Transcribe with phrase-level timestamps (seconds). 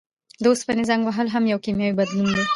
[0.41, 2.43] د اوسپنې زنګ وهل هم یو کیمیاوي بدلون دی.